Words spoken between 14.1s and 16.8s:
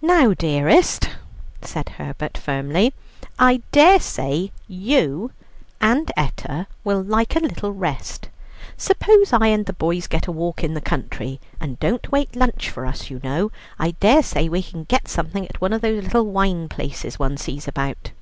say we can get something at one of those little wine